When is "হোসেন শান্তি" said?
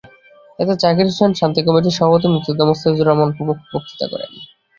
1.09-1.59